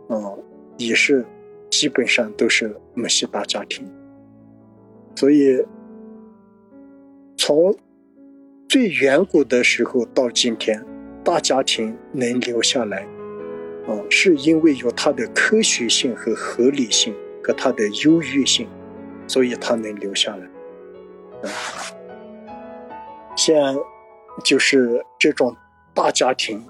[0.08, 0.34] 啊，
[0.76, 1.24] 也是。
[1.70, 3.86] 基本上都是母系大家庭，
[5.14, 5.62] 所以
[7.36, 7.76] 从
[8.66, 10.82] 最远古的时候到今天，
[11.22, 13.06] 大家庭能留下来，
[13.86, 18.66] 啊，是因为有它的科学性和合理性和它的优越性，
[19.26, 20.46] 所以它能留下来。
[21.42, 21.52] 啊，
[23.36, 23.76] 像
[24.42, 25.54] 就是这种
[25.92, 26.64] 大家庭，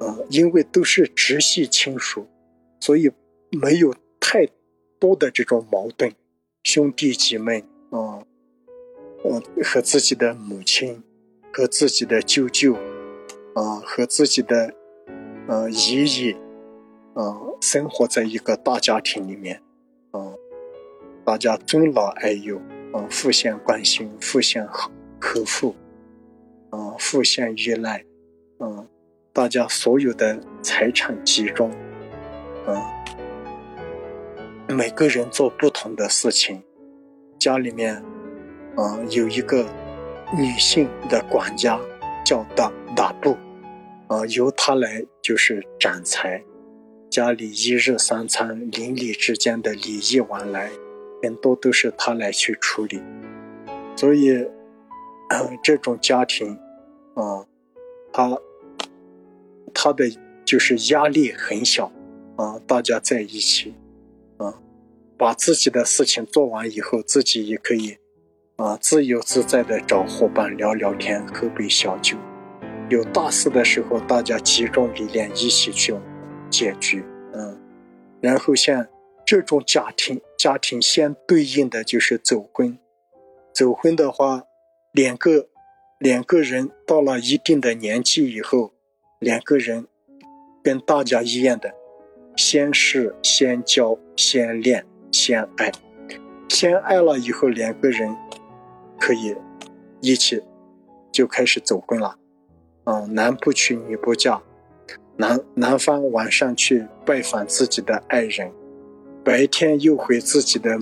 [0.00, 2.26] 啊，因为都是直系亲属，
[2.80, 3.10] 所以
[3.52, 3.94] 没有。
[4.22, 4.46] 太
[5.00, 6.12] 多的这种矛盾，
[6.62, 8.22] 兄弟姐妹啊，
[9.24, 11.02] 呃，和自己的母亲，
[11.52, 12.74] 和自己的舅舅，
[13.54, 14.72] 啊，和自己的
[15.48, 16.36] 呃爷爷，
[17.14, 19.60] 啊，生活在一个大家庭里面，
[20.12, 20.34] 啊，
[21.24, 22.58] 大家尊老爱幼，
[22.92, 25.74] 啊，互相关心，互相呵呵护，
[26.68, 28.04] 啊，互相依赖，
[28.58, 28.86] 啊，
[29.32, 31.70] 大家所有的财产集中，
[32.66, 32.82] 啊。
[34.68, 36.62] 每个人做不同的事情，
[37.38, 38.02] 家里面，
[38.76, 39.64] 啊，有一个
[40.36, 41.78] 女性的管家
[42.24, 43.36] 叫大大布，
[44.08, 46.42] 啊，由她来就是掌财，
[47.08, 50.70] 家里一日三餐邻里之间的礼仪往来，
[51.22, 53.00] 很多都是她来去处理，
[53.94, 54.44] 所以，
[55.62, 56.58] 这种家庭，
[57.14, 57.46] 啊，
[58.12, 58.36] 她
[59.82, 60.04] 他的
[60.44, 61.90] 就是压力很小，
[62.36, 63.74] 啊，大家在一起。
[64.36, 64.60] 啊，
[65.16, 67.96] 把自己的事情做完以后，自己也可以
[68.56, 72.18] 啊自由自在的找伙伴聊聊天，喝杯小酒。
[72.90, 75.94] 有大事的时候，大家集中力量一起去
[76.50, 77.02] 解决。
[77.32, 77.58] 嗯，
[78.20, 78.86] 然后像
[79.24, 82.78] 这种家庭，家庭相对应的就是走婚。
[83.54, 84.44] 走婚的话，
[84.92, 85.48] 两个
[85.98, 88.74] 两个人到了一定的年纪以后，
[89.20, 89.86] 两个人
[90.64, 91.74] 跟大家一样的。
[92.36, 95.70] 先试、先教、先练、先爱，
[96.48, 98.16] 先爱了以后，两个人
[98.98, 99.36] 可以
[100.00, 100.42] 一起
[101.12, 102.16] 就开始走婚了。
[102.84, 104.40] 嗯，男不娶，女不嫁，
[105.18, 108.50] 男男方晚上去拜访自己的爱人，
[109.22, 110.78] 白天又回自己的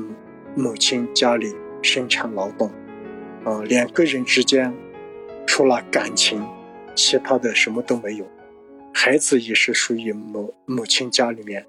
[0.54, 2.70] 母亲家里生产劳动。
[3.44, 4.72] 啊，两个人之间
[5.44, 6.46] 除了感情，
[6.98, 8.26] 其他的什么都没有。
[8.92, 11.64] 孩子也是属于母母亲家里面，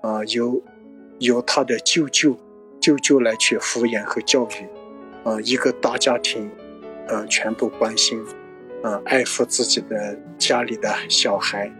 [0.00, 0.62] 啊，由
[1.18, 2.38] 由他的舅舅
[2.80, 4.66] 舅舅来去抚养和教育，
[5.28, 6.50] 啊，一个大家庭
[7.06, 8.24] 呃，全部关心，
[8.82, 11.70] 呃，爱护自己的家里的小孩，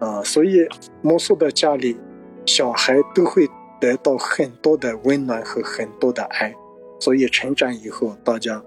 [0.00, 0.66] 啊，所以
[1.02, 1.96] 摩梭的家里
[2.44, 3.48] 小孩都会
[3.80, 6.52] 得到很多的温暖和很多的爱，
[6.98, 8.60] 所以成长以后，大家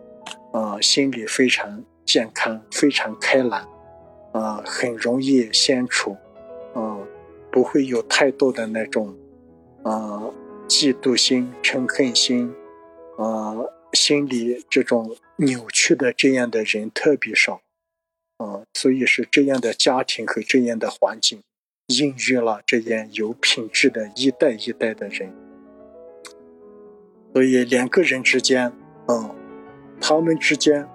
[0.53, 3.69] 啊，心里非常健康，非常开朗，
[4.31, 6.17] 啊，很容易相处，
[6.73, 6.97] 啊，
[7.51, 9.15] 不会有太多的那种
[9.83, 10.23] 啊
[10.67, 12.51] 嫉妒心、嗔恨心，
[13.19, 13.57] 啊。
[13.93, 17.61] 心里这种扭曲的这样的人特别少，
[18.35, 21.41] 啊，所以是这样的家庭和这样的环境，
[21.97, 25.33] 孕育了这样有品质的一代一代的人。
[27.33, 28.73] 所以两个人之间，
[29.07, 29.33] 啊，
[30.01, 30.87] 他们之间，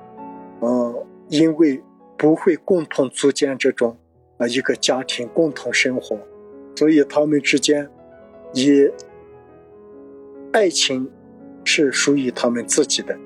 [0.62, 1.82] 呃，因为
[2.16, 3.96] 不会共同组建这种
[4.38, 6.18] 啊一个家庭共同生活，
[6.74, 7.88] 所以他们之间
[8.54, 8.90] 以
[10.52, 11.10] 爱情。
[11.64, 13.16] 是属于他们自己的，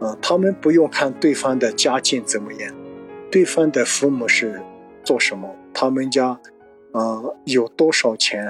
[0.00, 2.74] 啊，他们不用看对方的家境怎么样，
[3.30, 4.60] 对方的父母是
[5.04, 6.30] 做什么，他们家，
[6.92, 8.44] 啊，有多少钱，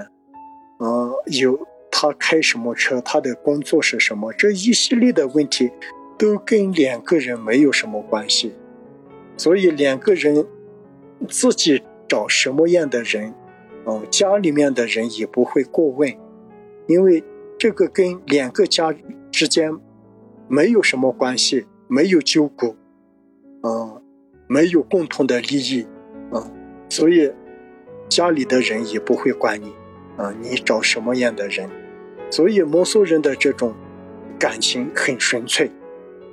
[0.79, 1.61] 啊，有
[1.91, 5.71] 他开什么车，他的工作是什么，这一系列的问题
[6.19, 8.53] 都跟两个人没有什么关系，
[9.37, 10.45] 所以两个人
[11.29, 13.33] 自己找什么样的人，
[13.85, 16.13] 哦，家里面的人也不会过问，
[16.87, 17.25] 因为
[17.57, 18.95] 这个跟两个家。
[19.31, 19.71] 之间
[20.49, 22.75] 没有什么关系，没有纠葛，
[23.61, 24.01] 啊，
[24.49, 25.87] 没有共同的利益，
[26.33, 26.51] 啊，
[26.89, 27.31] 所以
[28.09, 29.73] 家里的人也不会管你，
[30.17, 31.71] 啊，你找什么样的人，
[32.31, 33.75] 所以摩梭人的这种
[34.41, 35.71] 感情很纯粹，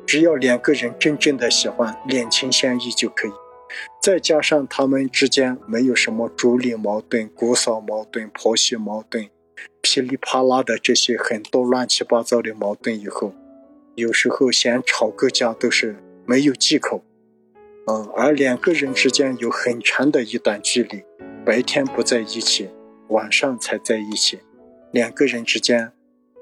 [0.05, 3.31] 只要两个人真正的喜欢，两情相悦就可以，
[4.01, 9.29] 再加上他们之间没有什么妯娌矛盾、姑嫂矛盾、婆媳矛盾。
[9.81, 13.33] 噼里啪啦的这些很多乱七八糟的矛盾以后，
[13.95, 17.03] 有时候想吵个架都是没有忌口，
[17.87, 21.03] 嗯，而两个人之间有很长的一段距离，
[21.45, 22.69] 白天不在一起，
[23.07, 24.39] 晚上才在一起，
[24.91, 25.91] 两个人之间，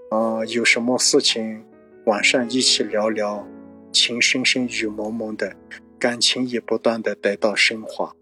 [0.09, 1.63] 啊，有什么事情
[2.05, 3.47] 晚上一起聊聊，
[3.91, 5.55] 情深深雨蒙蒙的，
[5.97, 8.13] 感情也不断的得到升华，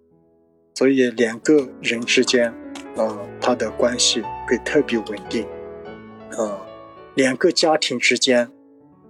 [0.76, 2.54] 所以两个人之间。
[2.98, 5.48] 啊，他的关系会特别稳定。
[6.38, 6.60] 啊，
[7.16, 8.52] 两个家庭之间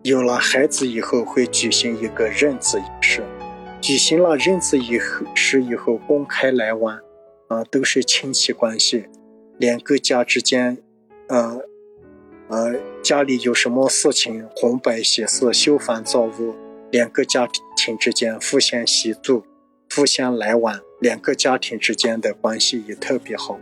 [0.04, 3.24] 有了孩子以后，会举行一个认字仪式。
[3.82, 5.00] 举行了认字仪
[5.34, 7.00] 式以后，公开来往，
[7.48, 9.08] 啊，都是亲戚关系。
[9.58, 10.78] 两个家之间，
[11.28, 11.62] 呃，
[12.52, 16.54] 呃，家里有什么事情，红白喜事、修房造屋，
[16.92, 19.46] 两个家庭之间互相协助，
[19.96, 23.58] 互相来往，两个家庭之间的关系也特别好。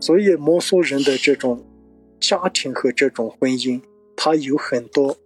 [0.00, 1.64] 所以摩梭人的这种
[2.18, 3.80] 家庭和这种婚姻，
[4.16, 5.16] 它有很多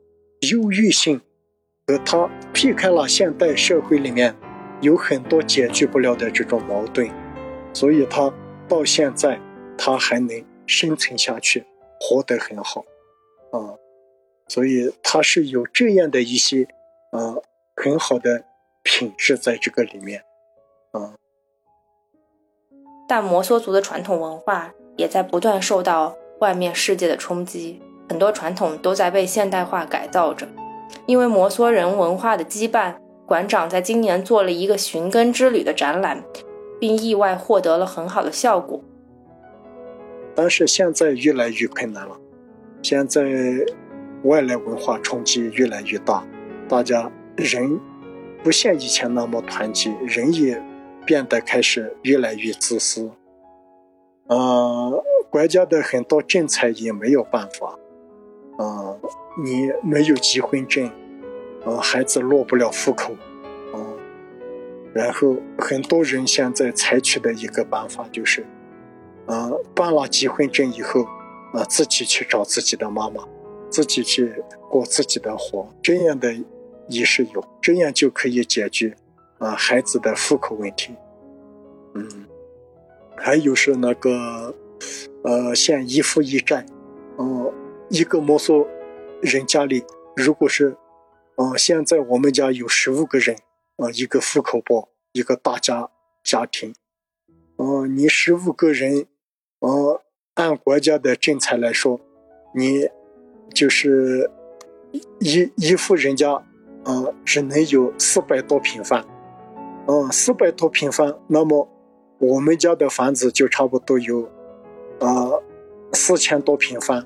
[0.51, 1.23] 优越性，
[1.87, 4.37] 和它避开了现代社会里面
[4.83, 7.09] 有很多解决不了的这种矛盾，
[7.73, 8.31] 所以它
[8.69, 9.41] 到现在
[9.79, 11.65] 它还能生存下去，
[12.01, 12.85] 活得很好，
[13.51, 13.75] 啊，
[14.49, 16.69] 所以他是有这样的一些
[17.11, 17.37] 啊
[17.75, 18.45] 很好的
[18.83, 20.23] 品质在这个里面，
[20.93, 21.15] 啊。
[23.09, 30.47] 但摩梭族的传统文化也在不断受到外面世界的冲击，很多传统都在被现代化改造着。
[31.07, 36.25] 因为摩梭人文化的羁绊，馆长在今年做了一个寻根之旅的展览，
[36.81, 38.81] 并意外获得了很好的效果。
[40.37, 42.17] 但是现在越来越困难了，
[42.83, 43.25] 现在
[44.23, 46.25] 外来文化冲击越来越大，
[46.69, 47.81] 大家人
[48.45, 50.63] 不像以前那么团结，人也。
[51.07, 53.13] 变得开始越来越自私，
[54.27, 57.79] 呃，国家的很多政策也没有办法，
[58.59, 58.99] 啊，
[59.41, 60.91] 你没有结婚证，
[61.65, 63.13] 啊，孩子落不了户口，
[63.73, 63.79] 啊，
[64.93, 68.45] 然后很多人现在采取的一个办法就是，
[69.27, 71.05] 啊，办了结婚证以后，
[71.53, 73.27] 啊，自己去找自己的妈妈，
[73.71, 76.35] 自己去过自己的活，这样的
[76.89, 78.97] 也是有，这样就可以解决。
[79.39, 80.95] 啊，孩子的户口问题，
[81.95, 82.27] 嗯，
[83.19, 84.55] 还有是那个，
[85.25, 86.65] 呃，像一夫一债，
[87.19, 87.53] 嗯，
[87.91, 88.67] 一个摩梭
[89.21, 89.85] 人家里，
[90.17, 90.75] 如果是，
[91.37, 93.37] 嗯，现在我们家有十五个人，
[93.77, 95.91] 啊，一个户口簿，一个大家
[96.25, 96.75] 家庭，
[97.59, 99.07] 嗯，你十五个人，
[99.67, 100.01] 哦，
[100.35, 102.01] 按国家的政策来说，
[102.55, 102.89] 你
[103.53, 104.31] 就是
[105.19, 106.35] 一一户人家，
[106.85, 109.05] 啊，只能有四百多平方。
[109.89, 111.69] 嗯，四百多平方，那么
[112.19, 114.29] 我们家的房子就差不多有，
[115.01, 115.43] 呃，
[115.93, 117.05] 四千多平方。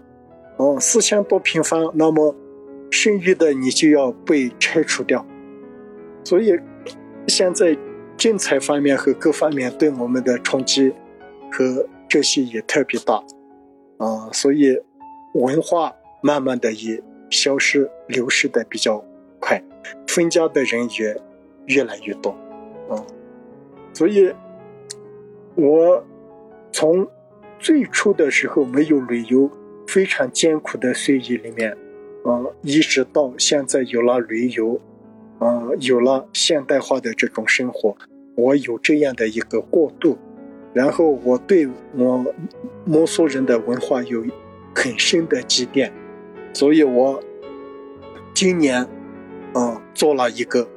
[0.58, 2.36] 嗯，四千多平方，那么
[2.90, 5.24] 剩余的你就要被拆除掉。
[6.24, 6.52] 所以
[7.26, 7.74] 现在
[8.18, 10.92] 政策方面和各方面对我们的冲击
[11.50, 13.24] 和这些也特别大
[13.96, 14.78] 啊，所以
[15.32, 19.02] 文化慢慢的也消失流失的比较
[19.40, 19.62] 快，
[20.08, 21.16] 分家的人也
[21.66, 22.30] 越来越多
[22.90, 23.06] 啊，
[23.94, 24.34] 所以
[25.54, 26.04] 我
[26.72, 27.08] 从
[27.58, 29.48] 最初的时候没有旅游
[29.86, 31.74] 非常艰苦的岁月里面。
[32.22, 34.78] 啊，一直到现在有了旅游，
[35.38, 37.96] 啊，有了现代化的这种生活，
[38.36, 40.18] 我有这样的一个过渡，
[40.72, 42.24] 然后我对我
[42.84, 44.24] 摩梭人的文化有
[44.74, 45.92] 很深的积淀，
[46.52, 47.22] 所以我
[48.34, 48.86] 今年，
[49.54, 50.68] 啊，做了一个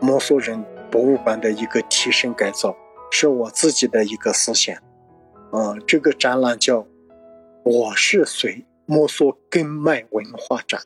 [0.00, 2.76] 摩梭人博物馆的一个提升改造，
[3.10, 4.76] 是我自己的一个思想，
[5.50, 6.86] 啊，这个展览叫
[7.64, 8.64] “我是谁”。
[8.86, 10.78] 摩梭根脉文化展，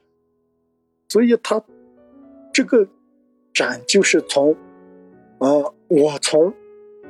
[1.09, 1.61] 所以它
[2.53, 2.87] 这个
[3.53, 4.53] 展就是从
[5.39, 5.49] 啊，
[5.89, 6.55] 我从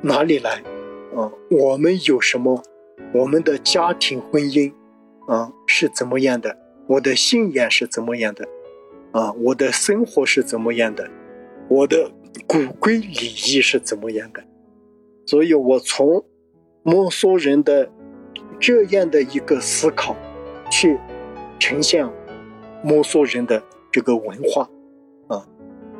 [0.01, 0.63] 哪里来
[1.15, 1.31] 啊？
[1.49, 2.63] 我们有什么？
[3.13, 4.73] 我们的家庭婚姻
[5.27, 6.57] 啊是怎么样的？
[6.87, 8.47] 我的信仰是怎么样的？
[9.11, 11.09] 啊，我的生活是怎么样的？
[11.67, 12.11] 我的
[12.47, 14.43] 骨规礼仪是怎么样的？
[15.25, 16.25] 所以我从
[16.83, 17.91] 摩梭人的
[18.59, 20.15] 这样的一个思考。
[20.71, 20.99] 去
[21.57, 22.07] 呈现
[22.83, 24.69] 摩梭人的这个文化
[25.27, 25.43] 啊，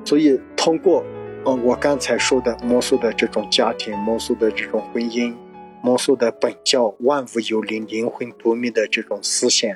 [0.06, 1.04] 所以通过
[1.46, 5.34] 啊我刚才说的摩梭的这种家庭、摩梭的这种婚姻、
[5.82, 9.72] 摩梭的本教万物有灵、灵魂独命的这种思想，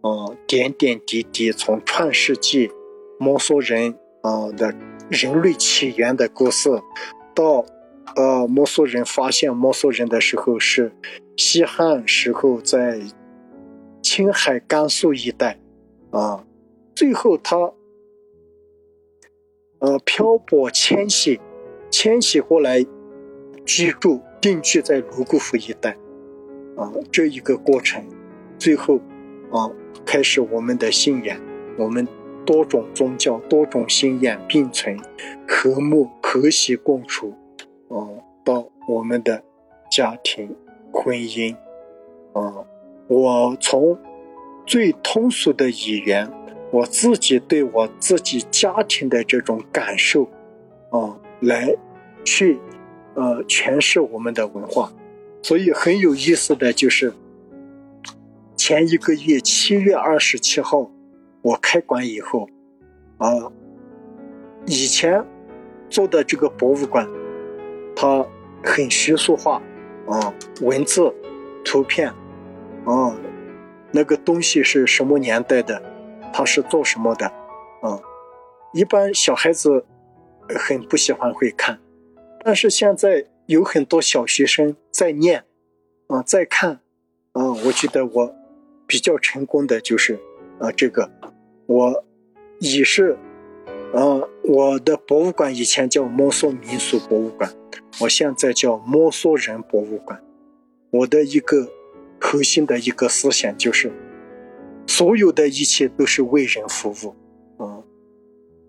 [0.00, 2.70] 啊点点滴滴从创世纪
[3.18, 4.74] 摩梭人啊的
[5.08, 6.70] 人类起源的故事，
[7.34, 7.64] 到
[8.16, 10.92] 呃摩梭人发现摩梭人的时候是
[11.36, 13.00] 西汉时候在。
[14.02, 15.58] 青海、甘肃一带，
[16.10, 16.44] 啊，
[16.94, 17.56] 最后他，
[19.78, 21.38] 呃，漂泊迁徙，
[21.90, 22.84] 迁徙过来，
[23.64, 25.90] 居住定居在泸沽湖一带，
[26.76, 28.04] 啊，这一个过程，
[28.58, 28.96] 最后，
[29.50, 29.70] 啊，
[30.04, 31.38] 开始我们的信仰，
[31.76, 32.08] 我们
[32.44, 34.98] 多种宗教、多种信仰并存，
[35.46, 37.34] 和睦和谐共处，
[37.88, 38.08] 啊，
[38.44, 39.42] 到我们的
[39.90, 40.56] 家庭、
[40.92, 41.54] 婚姻，
[42.32, 42.64] 啊。
[43.08, 43.96] 我从
[44.66, 46.28] 最通俗的语言，
[46.76, 50.24] 我自己对我自己家庭的这种感受，
[50.90, 51.74] 啊，来
[52.22, 52.58] 去
[53.14, 54.92] 呃诠释我们的文化。
[55.42, 57.14] 所以很有意思的就是，
[58.56, 60.90] 前一个月七月二十七号，
[61.40, 62.46] 我开馆以后，
[63.16, 63.50] 啊，
[64.66, 65.24] 以前
[65.88, 67.08] 做的这个博物馆，
[67.94, 68.26] 它
[68.62, 69.62] 很学术化，
[70.06, 71.10] 啊，文字、
[71.64, 72.12] 图片。
[72.84, 73.16] 啊，
[73.92, 75.82] 那个东西是什么年代的？
[76.36, 77.24] 他是做什么的？
[77.80, 77.98] 啊，
[78.74, 79.86] 一般小孩子
[80.50, 81.78] 很不喜欢会看，
[82.44, 85.46] 但是现在有很多小学生在念，
[86.08, 86.80] 啊，在看，
[87.32, 88.34] 啊，我觉得我
[88.86, 90.20] 比较成功的就是
[90.58, 91.10] 啊，这个
[91.64, 92.04] 我
[92.60, 93.16] 已是，
[93.94, 97.50] 啊，我的博物馆以前叫摩梭民俗博物馆，
[98.02, 100.22] 我现在叫摩梭人博物馆，
[100.90, 101.70] 我的一个。
[102.18, 103.92] 核心的一个思想就是，
[104.86, 107.14] 所有的一切都是为人服务，
[107.62, 107.82] 啊，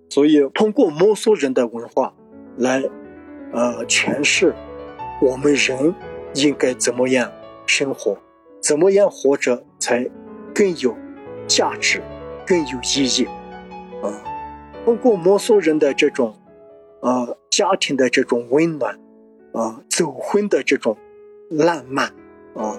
[0.09, 2.13] 所以通过摩梭人的文化
[2.57, 2.84] 来，
[3.53, 4.53] 呃，诠释
[5.22, 5.93] 我们人
[6.34, 7.32] 应该怎么样
[7.65, 8.18] 生活，
[8.59, 10.09] 怎么样活着才
[10.53, 10.95] 更有
[11.47, 12.01] 价值、
[12.45, 13.26] 更有意义，
[14.01, 14.24] 啊，
[14.84, 16.36] 通过摩梭人的这种，
[17.01, 18.99] 呃，家庭的这种温暖，
[19.53, 20.97] 啊，走婚的这种
[21.49, 22.07] 浪漫，
[22.55, 22.76] 啊。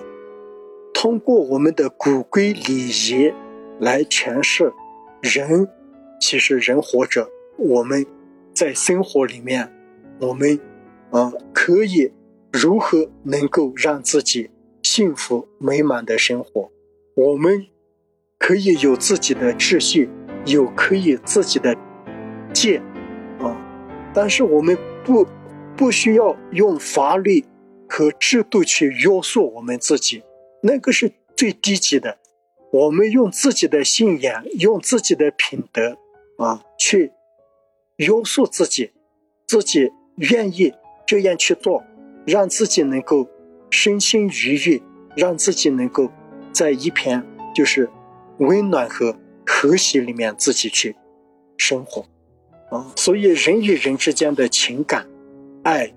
[1.01, 3.33] 通过我们的古规礼仪
[3.79, 4.73] 来诠释
[5.21, 5.69] 人，
[6.21, 8.05] 其实人活着，我们
[8.53, 9.73] 在生活里面，
[10.19, 10.59] 我们
[11.13, 12.11] 啊可以
[12.51, 14.51] 如何能够让自己
[14.83, 16.69] 幸福美满的生活？
[17.15, 17.69] 我们
[18.37, 20.11] 可以有自己的秩序，
[20.47, 21.77] 有可以自己的
[22.53, 22.83] 界
[23.39, 23.57] 啊，
[24.13, 25.25] 但是我们不
[25.77, 27.45] 不需要用法律
[27.89, 30.25] 和制度去约束我们自己。
[30.61, 32.19] 那个是最低级的，
[32.73, 35.97] 我们用自己的信仰，用自己的品德
[36.37, 37.13] 啊，去
[37.97, 38.93] 约束自己，
[39.47, 40.75] 自己愿意
[41.07, 41.85] 这样去做，
[42.27, 43.29] 让自己能够
[43.71, 44.81] 身心愉悦，
[45.15, 46.11] 让自己能够
[46.53, 47.89] 在一片就是
[48.39, 50.97] 温暖和和谐里面自己去
[51.57, 52.05] 生活
[52.71, 52.93] 啊。
[52.97, 55.09] 所以人与人之间的情感、
[55.63, 55.95] 爱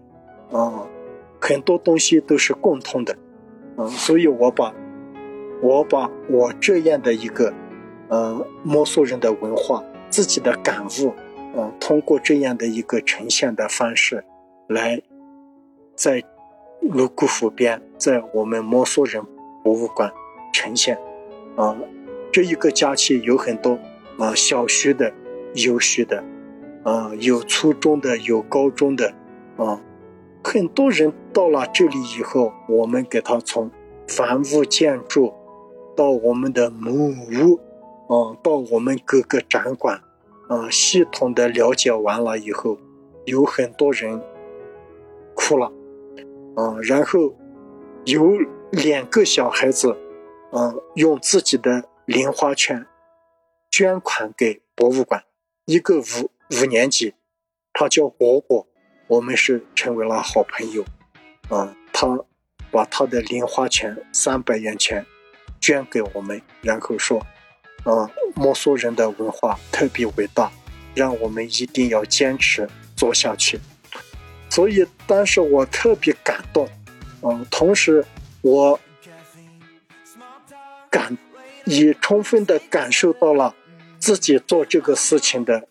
[0.51, 0.87] 啊，
[1.39, 3.17] 很多东西都是共通的。
[3.89, 4.73] 所以我把，
[5.61, 7.53] 我把我这样的一个，
[8.09, 11.13] 呃，摩梭人的文化、自己的感悟，
[11.55, 14.23] 嗯，通过这样的一个呈现的方式，
[14.67, 15.01] 来
[15.95, 16.23] 在
[16.81, 19.23] 泸沽湖边，在我们摩梭人
[19.63, 20.11] 博物馆
[20.53, 20.97] 呈现。
[21.55, 21.77] 啊，
[22.31, 23.77] 这一个假期有很多
[24.17, 25.13] 啊，小学的、
[25.53, 26.23] 有学的，
[26.83, 29.13] 啊，有初中的、有高中的，
[29.57, 29.81] 啊，
[30.43, 33.69] 很多人到了这里以后，我们给他从
[34.07, 35.33] 房屋建筑
[35.95, 37.59] 到我们的木屋，
[38.07, 40.01] 啊，到我们各个展馆。
[40.49, 42.77] 啊，系统的了解完了以后，
[43.23, 44.21] 有很多人
[45.33, 45.71] 哭了，
[46.57, 47.33] 啊，然后
[48.03, 48.37] 有
[48.69, 49.95] 两个小孩子，
[50.51, 52.85] 啊，用自己的零花钱
[53.69, 55.23] 捐款给博物馆，
[55.63, 56.29] 一个五
[56.61, 57.13] 五年级，
[57.71, 58.67] 他叫果果，
[59.11, 60.85] 我们是成为了好朋友，
[61.49, 62.07] 啊，他
[62.71, 65.05] 把他的零花钱三百元钱
[65.59, 67.19] 捐给我们，然后说。
[67.83, 70.51] 啊，摩梭人的文化特别伟大，
[70.93, 73.59] 让我们一定要坚持做下去。
[74.51, 76.69] 所以当时我特别感动，
[77.23, 78.05] 嗯，同时
[78.41, 78.79] 我
[80.91, 81.17] 感
[81.65, 83.55] 也充分的感受到了
[83.97, 85.67] 自己做这个事情的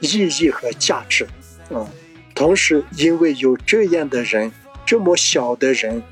[0.00, 1.28] 意义和价值，
[1.68, 1.86] 嗯，
[2.34, 4.52] 同时因为有这样的人，
[4.84, 6.02] 这么小的人，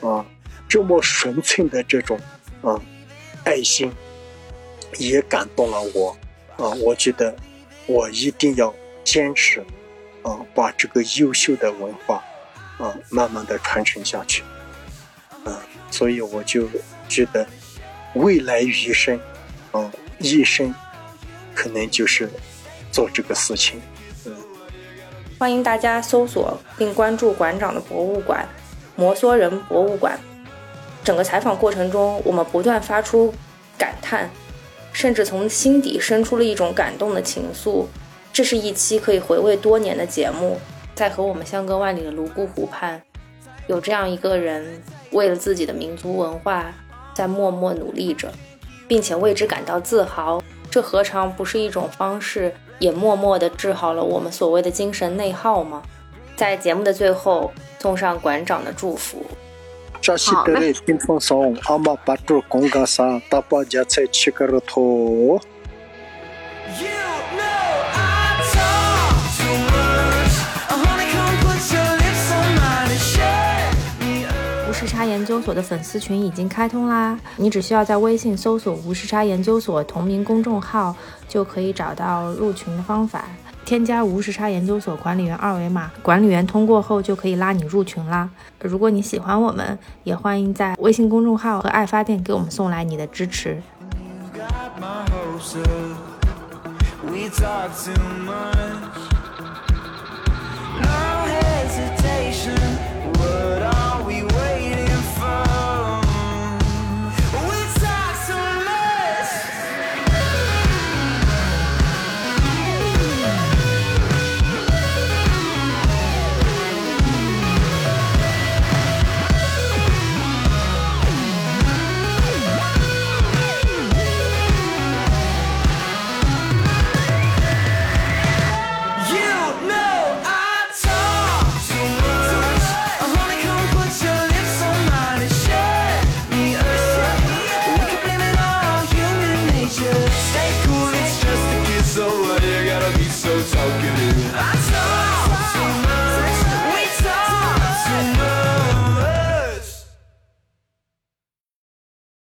[0.00, 0.24] 啊，
[0.68, 2.18] 这么纯粹的这种
[2.62, 2.80] 啊
[3.44, 3.92] 爱心。
[4.98, 6.14] 也感动了我，
[6.58, 7.34] 啊，我觉得
[7.86, 9.64] 我一定要坚持，
[10.20, 12.22] 啊，把这个优秀的文化，
[12.76, 14.42] 啊，慢慢的传承下去，
[15.46, 16.68] 啊，所以我就
[17.08, 17.48] 觉得
[18.16, 19.18] 未来余生，
[19.70, 20.74] 啊，一生
[21.54, 22.28] 可能就是
[22.90, 23.80] 做这个事情，
[25.42, 28.48] 欢迎大家搜索并关注馆长的博物馆——
[28.94, 30.16] 摩梭人博物馆。
[31.02, 33.34] 整个采访过程中，我们不断发出
[33.76, 34.30] 感叹。
[34.92, 37.86] 甚至从心底生出了一种感动的情愫。
[38.32, 40.60] 这是一期可以回味多年的节目，
[40.94, 43.02] 在和我们相隔万里的泸沽湖畔，
[43.66, 44.80] 有这样一个人，
[45.10, 46.72] 为了自己的民族文化，
[47.14, 48.30] 在默默努力着，
[48.86, 50.40] 并且为之感到自豪。
[50.72, 55.82] 这何尝不是一种方式，也默默地治好了我们所谓的精神内耗吗？
[56.34, 59.22] 在节目的最后，送上馆长的祝福。
[60.00, 64.02] 扎西德勒听风松，阿玛巴住贡嘎萨，大巴加菜。
[75.04, 77.18] 研究所的粉丝群已经开通啦！
[77.36, 80.94] 你只需要在微信搜索“无时差研究所”同名公众号，
[81.28, 83.24] 就可以找到入群的方法。
[83.64, 88.28] 添加无时差研究所管理员二维码，管理员通过后就可以拉你入群啦。
[88.60, 93.62] 如果你喜欢我们，也欢迎在微信公众号和爱发电给我们送来你的支持。
[97.04, 97.92] we talk to
[98.24, 98.81] my